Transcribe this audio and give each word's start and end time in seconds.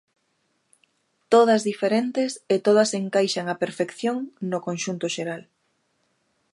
Todas 1.33 1.61
diferentes, 1.69 2.31
e 2.53 2.55
todas 2.65 2.89
encaixan 3.01 3.45
á 3.53 3.55
perfección 3.63 4.17
no 4.51 4.59
conxunto 4.67 5.05
xeral. 5.15 5.41